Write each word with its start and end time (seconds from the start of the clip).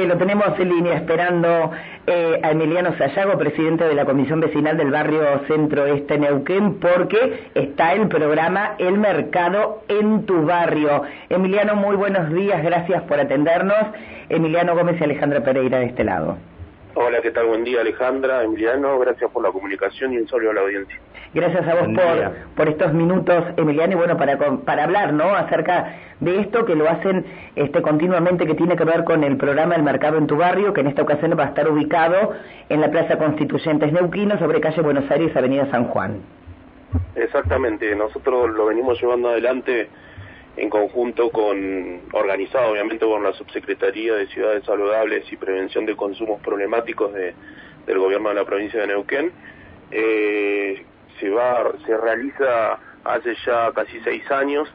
Eh, 0.00 0.06
lo 0.06 0.16
tenemos 0.16 0.58
en 0.58 0.70
línea 0.70 0.94
esperando 0.94 1.72
eh, 2.06 2.40
a 2.42 2.52
Emiliano 2.52 2.96
Sayago, 2.96 3.36
presidente 3.36 3.84
de 3.84 3.94
la 3.94 4.06
Comisión 4.06 4.40
Vecinal 4.40 4.78
del 4.78 4.90
Barrio 4.90 5.42
Centro 5.46 5.84
Este 5.84 6.16
Neuquén, 6.16 6.80
porque 6.80 7.50
está 7.54 7.92
el 7.92 8.08
programa 8.08 8.76
El 8.78 8.96
Mercado 8.96 9.82
en 9.88 10.24
tu 10.24 10.46
Barrio. 10.46 11.02
Emiliano, 11.28 11.76
muy 11.76 11.96
buenos 11.96 12.32
días, 12.32 12.62
gracias 12.62 13.02
por 13.02 13.20
atendernos. 13.20 13.88
Emiliano 14.30 14.74
Gómez 14.74 14.98
y 14.98 15.04
Alejandra 15.04 15.42
Pereira 15.42 15.80
de 15.80 15.86
este 15.86 16.04
lado. 16.04 16.38
Hola, 16.94 17.20
¿qué 17.22 17.30
tal? 17.30 17.46
Buen 17.46 17.62
día, 17.62 17.82
Alejandra, 17.82 18.42
Emiliano. 18.42 18.98
Gracias 18.98 19.30
por 19.30 19.44
la 19.44 19.52
comunicación 19.52 20.12
y 20.12 20.18
un 20.18 20.26
saludo 20.26 20.50
a 20.50 20.54
la 20.54 20.60
audiencia. 20.62 20.98
Gracias 21.32 21.66
a 21.68 21.74
vos 21.74 21.88
por, 21.94 22.56
por 22.56 22.68
estos 22.68 22.92
minutos, 22.92 23.44
Emiliano, 23.56 23.92
y 23.92 23.96
bueno, 23.96 24.16
para, 24.16 24.36
para 24.36 24.82
hablar, 24.82 25.12
¿no?, 25.12 25.32
acerca 25.36 25.94
de 26.18 26.40
esto 26.40 26.64
que 26.64 26.74
lo 26.74 26.90
hacen 26.90 27.24
este, 27.54 27.80
continuamente, 27.80 28.44
que 28.44 28.56
tiene 28.56 28.76
que 28.76 28.82
ver 28.82 29.04
con 29.04 29.22
el 29.22 29.36
programa 29.36 29.76
El 29.76 29.84
Mercado 29.84 30.18
en 30.18 30.26
tu 30.26 30.36
Barrio, 30.36 30.72
que 30.72 30.80
en 30.80 30.88
esta 30.88 31.02
ocasión 31.02 31.32
va 31.38 31.44
a 31.44 31.48
estar 31.48 31.70
ubicado 31.70 32.32
en 32.68 32.80
la 32.80 32.90
Plaza 32.90 33.16
Constituyentes 33.16 33.92
Neuquino, 33.92 34.36
sobre 34.40 34.60
calle 34.60 34.82
Buenos 34.82 35.08
Aires, 35.08 35.34
Avenida 35.36 35.70
San 35.70 35.84
Juan. 35.84 36.20
Exactamente, 37.14 37.94
nosotros 37.94 38.50
lo 38.50 38.66
venimos 38.66 39.00
llevando 39.00 39.28
adelante 39.28 39.88
en 40.56 40.68
conjunto 40.68 41.30
con, 41.30 42.00
organizado 42.12 42.72
obviamente 42.72 43.06
con 43.06 43.22
la 43.22 43.32
Subsecretaría 43.32 44.14
de 44.14 44.26
Ciudades 44.28 44.64
Saludables 44.64 45.30
y 45.32 45.36
Prevención 45.36 45.86
de 45.86 45.96
Consumos 45.96 46.40
Problemáticos 46.42 47.12
de, 47.14 47.34
del 47.86 47.98
Gobierno 47.98 48.30
de 48.30 48.34
la 48.34 48.44
provincia 48.44 48.80
de 48.80 48.88
Neuquén. 48.88 49.32
Eh, 49.90 50.84
se 51.18 51.30
va, 51.30 51.72
se 51.86 51.96
realiza 51.96 52.78
hace 53.04 53.34
ya 53.46 53.72
casi 53.72 54.00
seis 54.00 54.28
años 54.30 54.68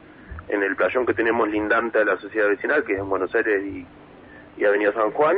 en 0.48 0.62
el 0.62 0.76
playón 0.76 1.06
que 1.06 1.14
tenemos 1.14 1.48
lindante 1.48 1.98
de 1.98 2.04
la 2.04 2.18
sociedad 2.18 2.48
vecinal, 2.48 2.84
que 2.84 2.94
es 2.94 2.98
en 2.98 3.08
Buenos 3.08 3.34
Aires 3.34 3.62
y, 3.64 4.64
Avenida 4.64 4.92
San 4.92 5.10
Juan. 5.10 5.36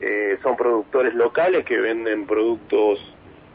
Eh, 0.00 0.38
son 0.42 0.56
productores 0.56 1.14
locales 1.14 1.64
que 1.64 1.78
venden 1.78 2.26
productos 2.26 2.98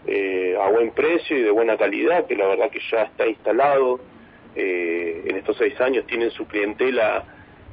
eh, 0.05 0.57
a 0.61 0.69
buen 0.69 0.91
precio 0.91 1.37
y 1.37 1.41
de 1.41 1.51
buena 1.51 1.77
calidad, 1.77 2.25
que 2.27 2.35
la 2.35 2.47
verdad 2.47 2.69
que 2.69 2.79
ya 2.91 3.03
está 3.03 3.27
instalado 3.27 3.99
eh, 4.55 5.23
en 5.25 5.35
estos 5.37 5.57
seis 5.57 5.79
años, 5.81 6.05
tienen 6.07 6.31
su 6.31 6.45
clientela 6.47 7.23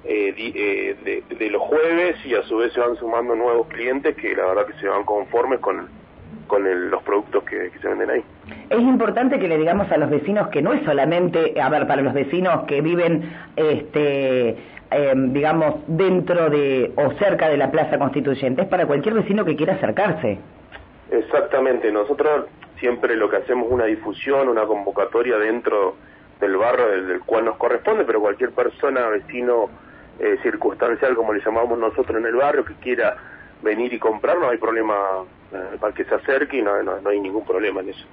de, 0.05 1.23
de, 1.37 1.51
los 1.51 1.63
jueves 1.63 2.15
y 2.25 2.35
a 2.37 2.43
su 2.45 2.59
vez 2.59 2.73
se 2.73 2.79
van 2.79 2.95
sumando 2.95 3.35
nuevos 3.35 3.67
clientes 3.67 4.15
que 4.15 4.37
la 4.37 4.47
verdad 4.47 4.67
que 4.67 4.75
se 4.75 4.87
van 4.87 5.03
conformes 5.03 5.59
con, 5.59 5.89
con 6.47 6.91
los 6.91 7.03
productos 7.03 7.45
que, 7.45 7.71
se 7.81 7.89
venden 7.89 8.11
ahí. 8.11 8.25
Es 8.71 8.81
importante 8.81 9.39
que 9.39 9.49
le 9.49 9.59
digamos 9.59 9.91
a 9.91 9.97
los 9.97 10.11
vecinos 10.11 10.49
que 10.49 10.63
no 10.63 10.73
es 10.73 10.85
solamente, 10.85 11.61
a 11.61 11.69
ver, 11.69 11.87
para 11.87 12.03
los 12.03 12.15
vecinos 12.15 12.65
que 12.65 12.81
viven, 12.81 13.33
este, 13.57 14.57
em, 14.91 15.33
digamos, 15.33 15.77
dentro 15.87 16.51
de 16.51 16.93
o 16.97 17.13
cerca 17.13 17.49
de 17.49 17.57
la 17.57 17.71
Plaza 17.71 17.99
Constituyente, 17.99 18.63
es 18.63 18.69
para 18.69 18.87
cualquier 18.87 19.15
vecino 19.15 19.45
que 19.45 19.57
quiera 19.57 19.75
acercarse. 19.75 20.39
Exactamente, 21.11 21.91
nosotros 21.93 22.47
siempre 22.79 23.17
lo 23.17 23.29
que 23.29 23.37
hacemos 23.37 23.67
es 23.67 23.73
una 23.73 23.87
difusión, 23.87 24.49
una 24.49 24.65
convocatoria 24.65 25.39
dentro 25.39 25.97
del 26.41 26.57
barrio 26.57 26.89
del, 26.89 27.21
cual 27.21 27.47
nos 27.47 27.57
corresponde, 27.57 28.05
pero 28.05 28.21
cualquier 28.21 28.51
persona, 28.53 29.09
vecino 29.09 29.69
eh, 30.19 30.39
circunstancial, 30.43 31.15
como 31.15 31.33
le 31.33 31.41
llamamos 31.45 31.79
nosotros 31.79 32.19
en 32.19 32.27
el 32.27 32.37
barrio, 32.37 32.65
que 32.65 32.75
quiera 32.75 33.17
venir 33.63 33.93
y 33.93 33.99
comprar, 33.99 34.39
no 34.39 34.49
hay 34.49 34.59
problema 34.59 34.95
eh, 35.53 35.77
para 35.81 35.95
que 35.95 36.05
se 36.05 36.15
acerque 36.15 36.59
y 36.59 36.63
no, 36.63 36.83
no, 36.83 37.09
hay 37.09 37.21
ningún 37.21 37.45
problema 37.45 37.81
en 37.81 37.91
eso. 37.91 38.07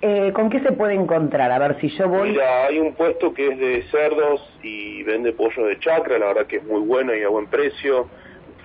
Eh, 0.00 0.32
¿Con 0.34 0.50
qué 0.50 0.60
se 0.60 0.72
puede 0.72 0.94
encontrar? 0.94 1.52
A 1.52 1.58
ver 1.58 1.80
si 1.80 1.88
yo 1.90 2.08
voy... 2.08 2.30
Mira, 2.30 2.66
hay 2.66 2.78
un 2.78 2.94
puesto 2.94 3.32
que 3.32 3.48
es 3.48 3.58
de 3.58 3.82
cerdos 3.90 4.42
y 4.62 5.02
vende 5.04 5.32
pollo 5.32 5.66
de 5.66 5.78
chacra, 5.78 6.18
la 6.18 6.26
verdad 6.26 6.46
que 6.46 6.56
es 6.56 6.64
muy 6.64 6.80
bueno 6.80 7.14
y 7.14 7.22
a 7.22 7.28
buen 7.28 7.46
precio, 7.46 8.08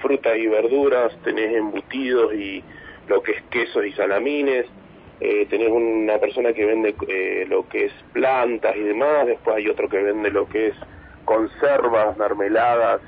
fruta 0.01 0.35
y 0.35 0.47
verduras, 0.47 1.15
tenés 1.23 1.55
embutidos 1.55 2.33
y 2.33 2.63
lo 3.07 3.21
que 3.21 3.33
es 3.33 3.43
quesos 3.49 3.85
y 3.85 3.91
salamines, 3.93 4.65
eh, 5.19 5.47
tenés 5.49 5.69
una 5.69 6.19
persona 6.19 6.53
que 6.53 6.65
vende 6.65 6.95
eh, 7.07 7.45
lo 7.49 7.67
que 7.67 7.85
es 7.85 7.93
plantas 8.13 8.75
y 8.75 8.83
demás, 8.83 9.25
después 9.25 9.57
hay 9.57 9.67
otro 9.67 9.89
que 9.89 10.01
vende 10.01 10.29
lo 10.29 10.47
que 10.47 10.67
es 10.67 10.75
conservas, 11.25 12.17
mermeladas 12.17 13.01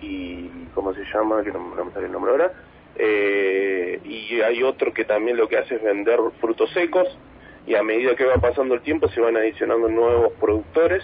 y, 0.00 0.06
y 0.06 0.68
¿cómo 0.74 0.94
se 0.94 1.04
llama? 1.12 1.42
Que 1.42 1.52
no, 1.52 1.60
me 1.60 1.92
sale 1.92 2.06
el 2.06 2.12
nombre 2.12 2.32
ahora 2.32 2.52
eh, 2.96 4.00
y 4.04 4.40
hay 4.40 4.62
otro 4.62 4.92
que 4.92 5.04
también 5.04 5.36
lo 5.36 5.48
que 5.48 5.58
hace 5.58 5.74
es 5.74 5.82
vender 5.82 6.18
frutos 6.40 6.70
secos 6.72 7.06
y 7.66 7.74
a 7.74 7.82
medida 7.82 8.16
que 8.16 8.24
va 8.24 8.36
pasando 8.36 8.74
el 8.74 8.80
tiempo 8.80 9.08
se 9.08 9.20
van 9.20 9.36
adicionando 9.36 9.88
nuevos 9.88 10.32
productores. 10.40 11.02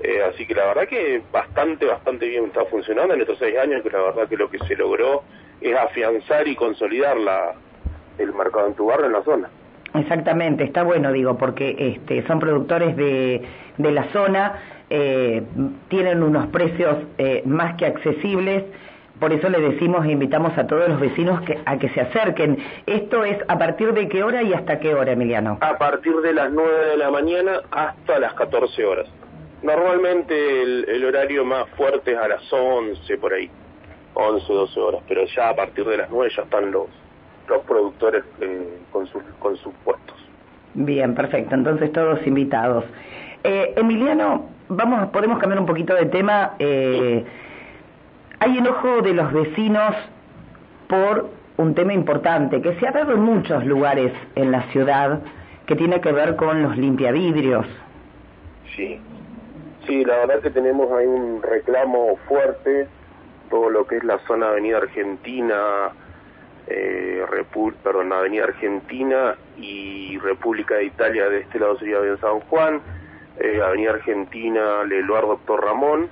Eh, 0.00 0.22
así 0.22 0.46
que 0.46 0.54
la 0.54 0.66
verdad 0.66 0.88
que 0.88 1.22
bastante, 1.32 1.86
bastante 1.86 2.26
bien 2.26 2.46
está 2.46 2.64
funcionando 2.66 3.14
en 3.14 3.22
estos 3.22 3.38
seis 3.38 3.56
años, 3.56 3.82
que 3.82 3.90
la 3.90 4.02
verdad 4.02 4.28
que 4.28 4.36
lo 4.36 4.50
que 4.50 4.58
se 4.58 4.76
logró 4.76 5.22
es 5.60 5.74
afianzar 5.76 6.46
y 6.46 6.56
consolidar 6.56 7.16
la, 7.16 7.54
el 8.18 8.32
mercado 8.34 8.66
en 8.68 8.74
tu 8.74 8.86
barrio 8.86 9.06
en 9.06 9.12
la 9.12 9.22
zona. 9.22 9.48
Exactamente, 9.94 10.64
está 10.64 10.82
bueno, 10.82 11.12
digo, 11.12 11.38
porque 11.38 11.76
este, 11.78 12.26
son 12.26 12.40
productores 12.40 12.96
de, 12.96 13.42
de 13.78 13.92
la 13.92 14.04
zona, 14.12 14.54
eh, 14.90 15.42
tienen 15.88 16.22
unos 16.22 16.48
precios 16.48 16.96
eh, 17.18 17.42
más 17.46 17.76
que 17.76 17.86
accesibles 17.86 18.64
por 19.20 19.32
eso 19.32 19.48
le 19.48 19.60
decimos 19.60 20.04
e 20.04 20.10
invitamos 20.10 20.56
a 20.58 20.66
todos 20.66 20.88
los 20.88 21.00
vecinos 21.00 21.40
que, 21.42 21.58
a 21.64 21.78
que 21.78 21.88
se 21.90 22.00
acerquen. 22.00 22.58
¿Esto 22.84 23.24
es 23.24 23.38
a 23.46 23.56
partir 23.58 23.92
de 23.92 24.08
qué 24.08 24.24
hora 24.24 24.42
y 24.42 24.52
hasta 24.52 24.80
qué 24.80 24.92
hora, 24.92 25.12
Emiliano? 25.12 25.58
A 25.60 25.78
partir 25.78 26.16
de 26.16 26.32
las 26.32 26.50
9 26.50 26.86
de 26.86 26.96
la 26.96 27.10
mañana 27.10 27.60
hasta 27.70 28.18
las 28.18 28.34
14 28.34 28.84
horas. 28.84 29.06
Normalmente 29.62 30.62
el, 30.62 31.04
horario 31.04 31.44
más 31.44 31.68
fuerte 31.70 32.12
es 32.12 32.18
a 32.18 32.28
las 32.28 32.52
11 32.52 33.16
por 33.18 33.32
ahí, 33.32 33.48
11, 34.14 34.52
12 34.52 34.80
horas, 34.80 35.02
pero 35.08 35.24
ya 35.24 35.48
a 35.48 35.56
partir 35.56 35.86
de 35.86 35.96
las 35.96 36.10
9 36.10 36.32
ya 36.36 36.42
están 36.42 36.70
los, 36.70 36.88
los 37.48 37.62
productores 37.64 38.24
eh, 38.40 38.78
con, 38.90 39.06
sus, 39.06 39.22
con 39.38 39.56
sus 39.56 39.72
puestos. 39.84 40.16
Bien, 40.74 41.14
perfecto, 41.14 41.54
entonces 41.54 41.92
todos 41.92 42.26
invitados. 42.26 42.84
Eh, 43.44 43.74
Emiliano, 43.76 44.46
vamos, 44.68 45.08
podemos 45.10 45.38
cambiar 45.38 45.60
un 45.60 45.66
poquito 45.66 45.94
de 45.94 46.06
tema. 46.06 46.54
Eh, 46.58 47.24
hay 48.40 48.58
enojo 48.58 49.02
de 49.02 49.14
los 49.14 49.32
vecinos 49.32 49.94
por 50.88 51.30
un 51.56 51.74
tema 51.74 51.92
importante 51.92 52.60
que 52.60 52.74
se 52.80 52.88
ha 52.88 52.90
dado 52.90 53.12
en 53.12 53.20
muchos 53.20 53.64
lugares 53.64 54.12
en 54.34 54.50
la 54.50 54.62
ciudad 54.72 55.20
que 55.66 55.76
tiene 55.76 56.00
que 56.00 56.12
ver 56.12 56.36
con 56.36 56.62
los 56.62 56.76
limpiavidrios. 56.76 57.66
Sí, 58.74 59.00
sí, 59.86 60.04
la 60.04 60.16
verdad 60.18 60.40
que 60.40 60.50
tenemos 60.50 60.90
ahí 60.92 61.06
un 61.06 61.40
reclamo 61.42 62.16
fuerte, 62.28 62.88
todo 63.50 63.70
lo 63.70 63.86
que 63.86 63.98
es 63.98 64.04
la 64.04 64.18
zona 64.26 64.48
Avenida 64.48 64.78
Argentina, 64.78 65.92
eh, 66.66 67.24
perdón, 67.82 68.12
Avenida 68.12 68.44
Argentina 68.44 69.36
y 69.56 70.18
República 70.18 70.76
de 70.76 70.84
Italia 70.84 71.28
de 71.28 71.40
este 71.40 71.58
lado 71.58 71.78
sería 71.78 72.00
bien 72.00 72.18
San 72.20 72.40
Juan, 72.40 72.80
eh, 73.38 73.60
Avenida 73.62 73.92
Argentina, 73.92 74.84
Leluar 74.84 75.26
Doctor 75.26 75.62
Ramón, 75.62 76.08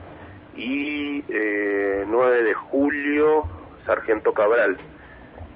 y 0.56 1.24
eh, 1.28 2.04
9 2.06 2.42
de 2.42 2.54
julio 2.54 3.44
Sargento 3.86 4.32
Cabral, 4.32 4.76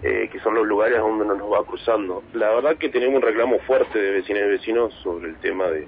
eh, 0.02 0.28
que 0.32 0.40
son 0.40 0.54
los 0.54 0.66
lugares 0.66 0.98
donde 0.98 1.24
nos 1.24 1.52
va 1.52 1.64
cruzando. 1.64 2.22
La 2.32 2.50
verdad 2.50 2.76
que 2.76 2.88
tenemos 2.88 3.16
un 3.16 3.22
reclamo 3.22 3.58
fuerte 3.60 3.98
de 3.98 4.10
vecinos 4.12 4.42
y 4.42 4.48
vecinos 4.48 4.94
sobre 5.02 5.28
el 5.28 5.36
tema 5.36 5.66
de, 5.66 5.86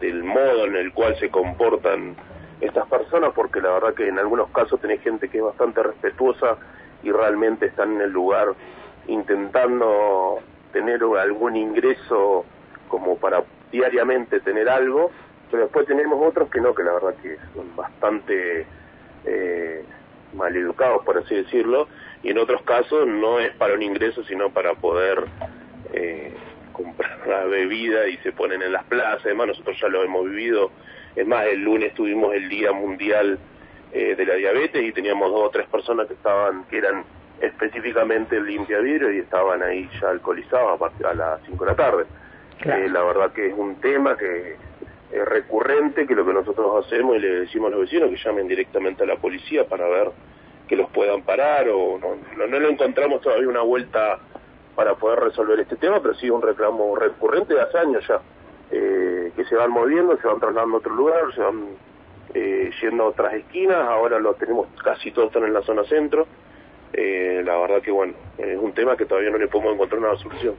del 0.00 0.24
modo 0.24 0.66
en 0.66 0.76
el 0.76 0.92
cual 0.92 1.16
se 1.18 1.30
comportan 1.30 2.16
estas 2.60 2.88
personas, 2.88 3.32
porque 3.34 3.60
la 3.60 3.70
verdad 3.70 3.94
que 3.94 4.08
en 4.08 4.18
algunos 4.18 4.50
casos 4.50 4.80
tenés 4.80 5.00
gente 5.02 5.28
que 5.28 5.38
es 5.38 5.44
bastante 5.44 5.82
respetuosa 5.82 6.58
y 7.02 7.10
realmente 7.10 7.66
están 7.66 7.96
en 7.96 8.00
el 8.02 8.10
lugar 8.10 8.48
intentando 9.06 10.38
tener 10.72 11.02
algún 11.02 11.56
ingreso 11.56 12.44
como 12.88 13.16
para 13.16 13.42
diariamente 13.70 14.40
tener 14.40 14.68
algo 14.68 15.10
pero 15.50 15.64
después 15.64 15.86
tenemos 15.86 16.18
otros 16.24 16.48
que 16.50 16.60
no, 16.60 16.74
que 16.74 16.82
la 16.82 16.92
verdad 16.92 17.14
que 17.20 17.36
son 17.54 17.74
bastante 17.74 18.66
eh, 19.24 19.84
maleducados, 20.34 21.04
por 21.04 21.18
así 21.18 21.34
decirlo, 21.34 21.88
y 22.22 22.30
en 22.30 22.38
otros 22.38 22.62
casos 22.62 23.06
no 23.06 23.40
es 23.40 23.50
para 23.56 23.74
un 23.74 23.82
ingreso, 23.82 24.22
sino 24.24 24.50
para 24.50 24.74
poder 24.74 25.24
eh, 25.92 26.32
comprar 26.72 27.18
la 27.26 27.44
bebida 27.44 28.06
y 28.08 28.16
se 28.18 28.32
ponen 28.32 28.62
en 28.62 28.72
las 28.72 28.84
plazas, 28.84 29.24
además 29.24 29.48
nosotros 29.48 29.76
ya 29.80 29.88
lo 29.88 30.04
hemos 30.04 30.24
vivido, 30.26 30.70
es 31.16 31.26
más, 31.26 31.46
el 31.46 31.62
lunes 31.64 31.94
tuvimos 31.94 32.32
el 32.34 32.48
Día 32.48 32.72
Mundial 32.72 33.38
eh, 33.92 34.14
de 34.16 34.24
la 34.24 34.34
Diabetes 34.34 34.82
y 34.82 34.92
teníamos 34.92 35.30
dos 35.30 35.48
o 35.48 35.50
tres 35.50 35.66
personas 35.68 36.06
que 36.06 36.14
estaban, 36.14 36.64
que 36.64 36.78
eran 36.78 37.04
específicamente 37.40 38.40
limpia 38.40 38.78
vidrio 38.80 39.12
y 39.12 39.18
estaban 39.18 39.62
ahí 39.62 39.88
ya 40.00 40.10
alcoholizados 40.10 40.80
a, 40.80 41.08
a 41.08 41.14
las 41.14 41.40
5 41.46 41.64
de 41.64 41.70
la 41.70 41.76
tarde. 41.76 42.04
Eh, 42.64 42.88
la 42.90 43.02
verdad 43.02 43.32
que 43.32 43.48
es 43.48 43.54
un 43.56 43.76
tema 43.76 44.16
que 44.16 44.56
es 45.12 45.24
recurrente 45.24 46.06
que 46.06 46.14
lo 46.14 46.24
que 46.24 46.32
nosotros 46.34 46.84
hacemos 46.84 47.16
y 47.16 47.20
le 47.20 47.40
decimos 47.40 47.68
a 47.68 47.76
los 47.76 47.80
vecinos 47.80 48.10
que 48.10 48.16
llamen 48.16 48.46
directamente 48.46 49.02
a 49.02 49.06
la 49.06 49.16
policía 49.16 49.64
para 49.64 49.88
ver 49.88 50.10
que 50.68 50.76
los 50.76 50.88
puedan 50.90 51.22
parar 51.22 51.68
o 51.68 51.98
no, 51.98 52.16
no, 52.36 52.60
le 52.60 52.70
encontramos 52.70 53.20
todavía 53.22 53.48
una 53.48 53.62
vuelta 53.62 54.18
para 54.76 54.94
poder 54.94 55.18
resolver 55.18 55.58
este 55.58 55.76
tema, 55.76 56.00
pero 56.00 56.14
sí 56.14 56.30
un 56.30 56.42
reclamo 56.42 56.94
recurrente 56.94 57.54
de 57.54 57.60
hace 57.60 57.78
años 57.78 58.06
ya, 58.06 58.20
eh, 58.70 59.32
que 59.34 59.44
se 59.46 59.56
van 59.56 59.72
moviendo, 59.72 60.16
se 60.18 60.28
van 60.28 60.38
trasladando 60.38 60.76
a 60.76 60.78
otro 60.78 60.94
lugar, 60.94 61.34
se 61.34 61.40
van 61.40 61.70
eh, 62.34 62.70
yendo 62.80 63.04
a 63.04 63.06
otras 63.08 63.34
esquinas, 63.34 63.78
ahora 63.88 64.18
lo 64.18 64.34
tenemos 64.34 64.68
casi 64.82 65.10
todo 65.10 65.26
están 65.26 65.44
en 65.44 65.52
la 65.52 65.62
zona 65.62 65.84
centro. 65.84 66.26
Eh, 66.92 67.42
la 67.44 67.56
verdad 67.58 67.80
que 67.82 67.90
bueno, 67.90 68.14
es 68.38 68.58
un 68.58 68.72
tema 68.72 68.96
que 68.96 69.06
todavía 69.06 69.30
no 69.30 69.38
le 69.38 69.48
podemos 69.48 69.74
encontrar 69.74 70.00
una 70.00 70.16
solución. 70.16 70.54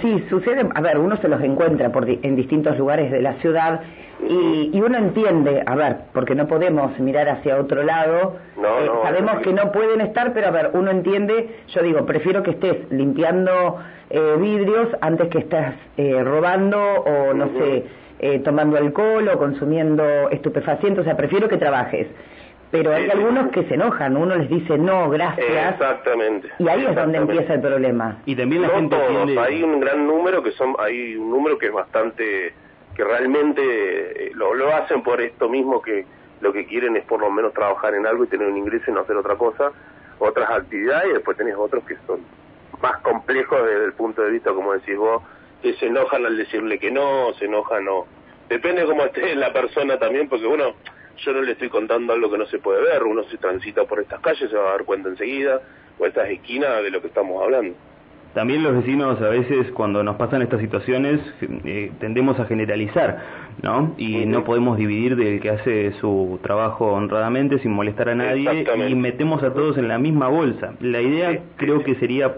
sí, 0.00 0.24
sucede, 0.30 0.66
a 0.74 0.80
ver, 0.80 0.98
uno 0.98 1.16
se 1.18 1.28
los 1.28 1.42
encuentra 1.42 1.90
por 1.92 2.08
en 2.08 2.36
distintos 2.36 2.78
lugares 2.78 3.10
de 3.10 3.20
la 3.20 3.34
ciudad 3.34 3.82
y, 4.28 4.70
y, 4.72 4.80
uno 4.80 4.98
entiende, 4.98 5.62
a 5.64 5.74
ver, 5.74 5.96
porque 6.12 6.34
no 6.34 6.46
podemos 6.46 6.98
mirar 6.98 7.28
hacia 7.28 7.58
otro 7.58 7.82
lado, 7.82 8.36
eh, 8.58 8.90
sabemos 9.02 9.40
que 9.40 9.52
no 9.52 9.72
pueden 9.72 10.00
estar, 10.02 10.32
pero 10.34 10.48
a 10.48 10.50
ver, 10.50 10.70
uno 10.74 10.90
entiende, 10.90 11.48
yo 11.68 11.82
digo, 11.82 12.04
prefiero 12.04 12.42
que 12.42 12.50
estés 12.50 12.90
limpiando 12.90 13.78
eh, 14.10 14.36
vidrios 14.38 14.88
antes 15.00 15.28
que 15.28 15.38
estés 15.38 15.74
eh, 15.96 16.22
robando 16.22 16.78
o 16.78 17.32
no 17.32 17.48
sé, 17.58 17.84
eh, 18.22 18.38
tomando 18.40 18.76
alcohol 18.76 19.28
o 19.28 19.38
consumiendo 19.38 20.28
estupefacientes, 20.30 21.00
o 21.00 21.04
sea, 21.04 21.16
prefiero 21.16 21.48
que 21.48 21.56
trabajes. 21.56 22.06
Pero 22.70 22.92
hay 22.94 23.10
algunos 23.10 23.50
que 23.50 23.64
se 23.64 23.74
enojan, 23.74 24.16
uno 24.16 24.36
les 24.36 24.48
dice 24.48 24.78
no, 24.78 25.10
gracias. 25.10 25.72
Exactamente. 25.72 26.50
Y 26.58 26.68
ahí 26.68 26.84
es 26.84 26.94
donde 26.94 27.18
empieza 27.18 27.54
el 27.54 27.60
problema. 27.60 28.18
Y 28.26 28.36
también 28.36 28.62
la 28.62 28.68
gente 28.68 28.96
hay 29.40 29.62
un 29.62 29.80
gran 29.80 30.06
número 30.06 30.42
que 30.42 30.52
son, 30.52 30.76
hay 30.78 31.16
un 31.16 31.30
número 31.30 31.58
que 31.58 31.66
es 31.66 31.72
bastante, 31.72 32.52
que 32.94 33.02
realmente 33.02 33.62
eh, 34.26 34.32
lo, 34.34 34.54
lo 34.54 34.72
hacen 34.72 35.02
por 35.02 35.20
esto 35.20 35.48
mismo 35.48 35.82
que 35.82 36.04
lo 36.40 36.52
que 36.52 36.66
quieren 36.66 36.96
es 36.96 37.04
por 37.04 37.20
lo 37.20 37.30
menos 37.30 37.52
trabajar 37.54 37.94
en 37.94 38.06
algo 38.06 38.24
y 38.24 38.28
tener 38.28 38.46
un 38.46 38.56
ingreso 38.56 38.90
y 38.90 38.94
no 38.94 39.00
hacer 39.00 39.16
otra 39.16 39.36
cosa, 39.36 39.72
otras 40.18 40.50
actividades, 40.50 41.10
y 41.10 41.12
después 41.14 41.36
tenés 41.36 41.56
otros 41.56 41.82
que 41.84 41.96
son 42.06 42.20
más 42.80 42.98
complejos 42.98 43.58
desde 43.64 43.84
el 43.84 43.92
punto 43.94 44.22
de 44.22 44.30
vista, 44.30 44.52
como 44.52 44.72
decís 44.72 44.96
vos, 44.96 45.22
que 45.62 45.74
se 45.74 45.86
enojan 45.86 46.26
al 46.26 46.36
decirle 46.36 46.78
que 46.78 46.90
no, 46.90 47.32
se 47.38 47.46
enojan 47.46 47.86
o... 47.88 48.06
Depende 48.48 48.84
cómo 48.84 49.04
esté 49.04 49.34
la 49.36 49.52
persona 49.52 49.96
también, 49.98 50.28
porque 50.28 50.46
bueno, 50.46 50.74
yo 51.18 51.32
no 51.32 51.42
le 51.42 51.52
estoy 51.52 51.68
contando 51.68 52.12
algo 52.12 52.30
que 52.30 52.38
no 52.38 52.46
se 52.46 52.58
puede 52.58 52.82
ver, 52.82 53.04
uno 53.04 53.22
se 53.24 53.36
transita 53.36 53.84
por 53.84 54.00
estas 54.00 54.20
calles, 54.20 54.50
se 54.50 54.56
va 54.56 54.68
a 54.68 54.72
dar 54.72 54.84
cuenta 54.84 55.08
enseguida, 55.08 55.60
o 55.98 56.06
estas 56.06 56.28
esquinas 56.30 56.82
de 56.82 56.90
lo 56.90 57.00
que 57.00 57.08
estamos 57.08 57.40
hablando. 57.42 57.76
También 58.34 58.62
los 58.62 58.76
vecinos 58.76 59.20
a 59.20 59.28
veces 59.28 59.72
cuando 59.72 60.04
nos 60.04 60.14
pasan 60.14 60.42
estas 60.42 60.60
situaciones 60.60 61.20
eh, 61.64 61.90
tendemos 61.98 62.38
a 62.38 62.44
generalizar, 62.44 63.18
¿no? 63.60 63.94
Y 63.98 64.24
no 64.24 64.44
podemos 64.44 64.78
dividir 64.78 65.16
del 65.16 65.40
que 65.40 65.50
hace 65.50 65.92
su 66.00 66.38
trabajo 66.40 66.92
honradamente 66.92 67.58
sin 67.58 67.72
molestar 67.72 68.08
a 68.10 68.14
nadie 68.14 68.64
y 68.88 68.94
metemos 68.94 69.42
a 69.42 69.52
todos 69.52 69.78
en 69.78 69.88
la 69.88 69.98
misma 69.98 70.28
bolsa. 70.28 70.74
La 70.80 71.00
idea 71.00 71.40
creo 71.56 71.82
que 71.82 71.96
sería 71.96 72.36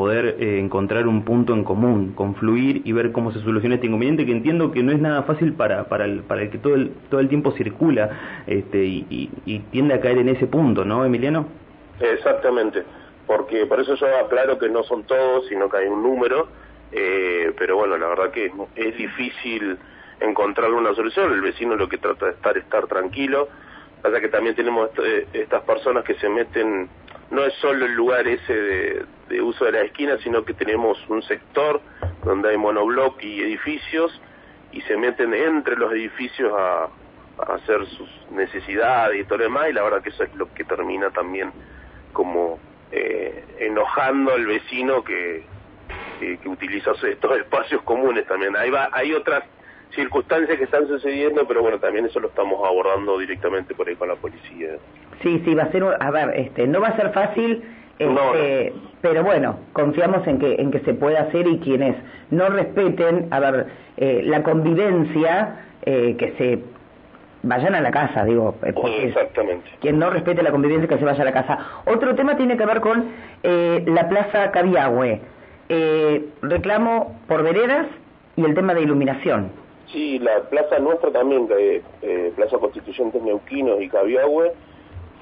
poder 0.00 0.36
eh, 0.40 0.58
encontrar 0.58 1.06
un 1.06 1.26
punto 1.26 1.52
en 1.52 1.62
común, 1.62 2.14
confluir 2.14 2.80
y 2.86 2.92
ver 2.92 3.12
cómo 3.12 3.32
se 3.32 3.40
soluciona 3.40 3.74
este 3.74 3.86
inconveniente 3.86 4.24
que 4.24 4.32
entiendo 4.32 4.72
que 4.72 4.82
no 4.82 4.92
es 4.92 4.98
nada 4.98 5.24
fácil 5.24 5.52
para, 5.52 5.90
para, 5.90 6.06
el, 6.06 6.22
para 6.22 6.40
el 6.40 6.48
que 6.48 6.56
todo 6.56 6.74
el, 6.74 6.94
todo 7.10 7.20
el 7.20 7.28
tiempo 7.28 7.52
circula 7.52 8.42
este, 8.46 8.78
y, 8.82 9.30
y, 9.44 9.58
tiende 9.70 9.92
a 9.92 10.00
caer 10.00 10.16
en 10.16 10.30
ese 10.30 10.46
punto, 10.46 10.86
¿no, 10.86 11.04
Emiliano? 11.04 11.48
Exactamente, 12.00 12.82
porque 13.26 13.66
por 13.66 13.78
eso 13.78 13.94
yo 13.94 14.06
aclaro 14.24 14.58
que 14.58 14.70
no 14.70 14.82
son 14.84 15.02
todos, 15.02 15.46
sino 15.48 15.68
que 15.68 15.76
hay 15.76 15.88
un 15.88 16.02
número, 16.02 16.48
eh, 16.92 17.52
pero 17.58 17.76
bueno, 17.76 17.98
la 17.98 18.06
verdad 18.06 18.30
que 18.30 18.50
es 18.76 18.96
difícil 18.96 19.76
encontrar 20.18 20.72
una 20.72 20.94
solución, 20.94 21.30
el 21.30 21.42
vecino 21.42 21.76
lo 21.76 21.90
que 21.90 21.98
trata 21.98 22.24
de 22.24 22.32
estar 22.32 22.56
estar 22.56 22.86
tranquilo, 22.86 23.48
pasa 24.00 24.18
que 24.18 24.28
también 24.28 24.56
tenemos 24.56 24.88
eh, 25.04 25.26
estas 25.34 25.62
personas 25.64 26.04
que 26.04 26.14
se 26.14 26.30
meten 26.30 26.88
no 27.30 27.44
es 27.44 27.54
solo 27.54 27.86
el 27.86 27.92
lugar 27.92 28.26
ese 28.26 29.06
de, 29.28 29.40
uso 29.40 29.64
de 29.64 29.72
la 29.72 29.82
esquina, 29.82 30.18
sino 30.22 30.44
que 30.44 30.54
tenemos 30.54 30.98
un 31.08 31.22
sector 31.22 31.80
donde 32.24 32.50
hay 32.50 32.56
monobloc 32.56 33.22
y 33.22 33.40
edificios 33.40 34.20
y 34.72 34.80
se 34.82 34.96
meten 34.96 35.34
entre 35.34 35.76
los 35.76 35.92
edificios 35.92 36.52
a, 36.56 36.88
hacer 37.54 37.86
sus 37.86 38.10
necesidades 38.32 39.18
y 39.18 39.24
todo 39.24 39.38
lo 39.38 39.44
demás 39.44 39.70
y 39.70 39.72
la 39.72 39.82
verdad 39.82 40.02
que 40.02 40.10
eso 40.10 40.24
es 40.24 40.34
lo 40.34 40.52
que 40.52 40.62
termina 40.62 41.08
también 41.08 41.50
como 42.12 42.58
eh, 42.92 43.44
enojando 43.60 44.34
al 44.34 44.44
vecino 44.44 45.02
que, 45.02 45.46
que, 46.18 46.36
que, 46.36 46.48
utiliza 46.50 46.90
estos 46.90 47.38
espacios 47.38 47.80
comunes 47.82 48.26
también. 48.26 48.54
Ahí 48.56 48.68
va, 48.68 48.90
hay 48.92 49.14
otras 49.14 49.44
circunstancias 49.94 50.56
que 50.56 50.64
están 50.64 50.86
sucediendo, 50.86 51.46
pero 51.46 51.62
bueno, 51.62 51.78
también 51.78 52.06
eso 52.06 52.20
lo 52.20 52.28
estamos 52.28 52.60
abordando 52.66 53.18
directamente 53.18 53.74
por 53.74 53.88
ahí 53.88 53.96
con 53.96 54.08
la 54.08 54.16
policía. 54.16 54.76
Sí, 55.22 55.42
sí, 55.44 55.54
va 55.54 55.64
a 55.64 55.72
ser, 55.72 55.84
a 55.84 56.10
ver, 56.10 56.32
este, 56.36 56.66
no 56.66 56.80
va 56.80 56.88
a 56.88 56.96
ser 56.96 57.12
fácil, 57.12 57.62
este, 57.98 58.72
pero 59.02 59.22
bueno, 59.22 59.58
confiamos 59.74 60.26
en 60.26 60.38
que, 60.38 60.54
en 60.54 60.70
que 60.70 60.80
se 60.80 60.94
pueda 60.94 61.20
hacer 61.20 61.46
y 61.46 61.58
quienes 61.58 61.96
no 62.30 62.48
respeten, 62.48 63.28
a 63.30 63.40
ver, 63.40 63.66
eh, 63.98 64.22
la 64.24 64.42
convivencia, 64.42 65.66
eh, 65.82 66.16
que 66.18 66.32
se 66.38 66.60
vayan 67.42 67.74
a 67.74 67.82
la 67.82 67.90
casa, 67.90 68.24
digo. 68.24 68.54
Eh, 68.62 68.72
Exactamente. 69.02 69.68
Quien 69.80 69.98
no 69.98 70.08
respete 70.08 70.42
la 70.42 70.50
convivencia, 70.50 70.88
que 70.88 70.98
se 70.98 71.04
vaya 71.04 71.20
a 71.20 71.24
la 71.26 71.32
casa. 71.32 71.58
Otro 71.84 72.14
tema 72.14 72.36
tiene 72.36 72.56
que 72.56 72.64
ver 72.64 72.80
con 72.80 73.04
la 73.42 74.08
Plaza 74.08 74.50
Cabiagüe. 74.50 75.20
reclamo 76.42 77.20
por 77.28 77.42
veredas 77.42 77.86
y 78.36 78.44
el 78.44 78.54
tema 78.54 78.72
de 78.72 78.82
iluminación. 78.82 79.52
Sí, 79.92 80.18
la 80.20 80.40
plaza 80.42 80.78
nuestra 80.78 81.10
también, 81.10 81.48
Plaza 82.36 82.58
Constituyentes 82.58 83.22
Neuquinos 83.22 83.82
y 83.82 83.88
Cabiahue, 83.88 84.52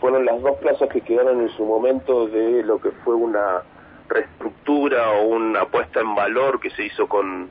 fueron 0.00 0.24
las 0.24 0.40
dos 0.42 0.56
plazas 0.58 0.88
que 0.90 1.00
quedaron 1.00 1.40
en 1.40 1.48
su 1.50 1.64
momento 1.64 2.28
de 2.28 2.62
lo 2.62 2.80
que 2.80 2.90
fue 3.04 3.14
una 3.14 3.62
reestructura 4.08 5.10
o 5.12 5.28
una 5.28 5.64
puesta 5.66 6.00
en 6.00 6.14
valor 6.14 6.60
que 6.60 6.70
se 6.70 6.84
hizo 6.84 7.08
con 7.08 7.50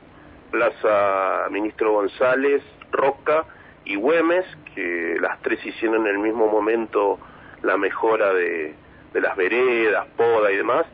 Plaza 0.50 1.48
Ministro 1.50 1.92
González, 1.92 2.62
Roca 2.90 3.44
y 3.84 3.96
Güemes, 3.96 4.46
que 4.74 5.16
las 5.20 5.40
tres 5.42 5.64
hicieron 5.64 6.06
en 6.06 6.14
el 6.14 6.18
mismo 6.18 6.46
momento 6.46 7.18
la 7.62 7.76
mejora 7.76 8.32
de, 8.32 8.74
de 9.12 9.20
las 9.20 9.36
veredas, 9.36 10.06
poda 10.16 10.50
y 10.52 10.56
demás. 10.56 10.86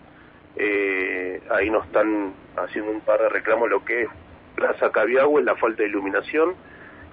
Eh, 0.56 1.42
ahí 1.50 1.70
nos 1.70 1.84
están 1.86 2.32
haciendo 2.56 2.90
un 2.92 3.00
par 3.00 3.20
de 3.20 3.28
reclamos 3.28 3.68
lo 3.68 3.84
que 3.84 4.02
es 4.02 4.08
Plaza 4.54 4.90
Cabiagua 4.90 5.40
es 5.40 5.46
la 5.46 5.56
falta 5.56 5.82
de 5.82 5.88
iluminación 5.88 6.54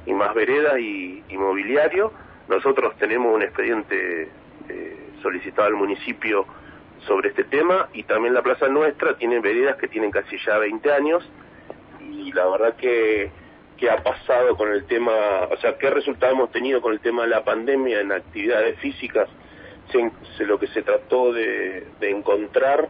y 0.06 0.14
más 0.14 0.34
veredas 0.34 0.80
y, 0.80 1.24
mobiliario. 1.32 2.12
Nosotros 2.48 2.96
tenemos 2.98 3.34
un 3.34 3.42
expediente 3.42 4.30
eh, 4.70 4.98
solicitado 5.22 5.68
al 5.68 5.74
municipio 5.74 6.46
sobre 7.08 7.30
este 7.30 7.44
tema 7.46 7.90
y 7.94 8.04
también 8.04 8.34
la 8.34 8.44
plaza 8.44 8.68
nuestra 8.68 9.18
tiene 9.18 9.40
veredas 9.40 9.78
que 9.78 9.88
tienen 9.88 10.12
casi 10.12 10.38
ya 10.46 10.58
20 10.58 10.92
años 10.92 11.28
y 12.00 12.32
la 12.32 12.48
verdad 12.48 12.76
que, 12.76 13.32
que 13.78 13.90
ha 13.90 13.98
pasado 14.04 14.56
con 14.56 14.72
el 14.72 14.86
tema, 14.86 15.12
o 15.50 15.58
sea, 15.58 15.78
qué 15.78 15.90
resultado 15.90 16.34
hemos 16.34 16.52
tenido 16.52 16.82
con 16.82 16.94
el 16.94 17.00
tema 17.00 17.24
de 17.24 17.30
la 17.30 17.44
pandemia 17.44 18.02
en 18.02 18.12
actividades 18.12 18.78
físicas, 18.80 19.30
se, 19.92 20.46
lo 20.46 20.60
que 20.60 20.68
se 20.68 20.84
trató 20.84 21.34
de, 21.34 21.88
de 22.00 22.10
encontrar 22.12 22.88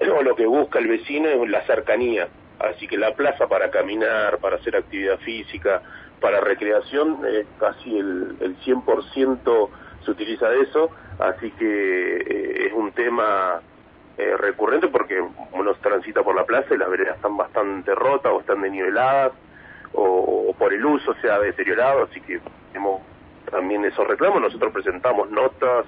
o 0.00 0.22
lo 0.22 0.34
que 0.34 0.46
busca 0.46 0.80
el 0.80 0.88
vecino 0.88 1.28
es 1.28 1.48
la 1.48 1.62
cercanía 1.62 2.28
Así 2.70 2.86
que 2.86 2.96
la 2.96 3.14
plaza 3.14 3.46
para 3.46 3.70
caminar, 3.70 4.38
para 4.38 4.56
hacer 4.56 4.76
actividad 4.76 5.18
física, 5.18 5.82
para 6.20 6.40
recreación, 6.40 7.18
eh, 7.26 7.44
casi 7.58 7.98
el, 7.98 8.36
el 8.40 8.56
100% 8.60 9.68
se 10.04 10.10
utiliza 10.10 10.48
de 10.48 10.60
eso, 10.62 10.90
así 11.18 11.50
que 11.52 12.16
eh, 12.16 12.66
es 12.66 12.72
un 12.72 12.92
tema 12.92 13.60
eh, 14.16 14.36
recurrente 14.38 14.88
porque 14.88 15.22
uno 15.52 15.74
transita 15.82 16.22
por 16.22 16.34
la 16.34 16.44
plaza 16.44 16.74
y 16.74 16.78
las 16.78 16.88
veredas 16.88 17.16
están 17.16 17.36
bastante 17.36 17.94
rotas 17.94 18.32
o 18.32 18.40
están 18.40 18.62
deniveladas 18.62 19.32
o, 19.92 20.46
o 20.48 20.52
por 20.54 20.72
el 20.72 20.84
uso 20.84 21.14
se 21.20 21.30
ha 21.30 21.38
deteriorado, 21.38 22.04
así 22.04 22.20
que 22.20 22.40
tenemos 22.72 23.02
también 23.50 23.84
esos 23.84 24.06
reclamos, 24.06 24.40
nosotros 24.40 24.72
presentamos 24.72 25.30
notas, 25.30 25.86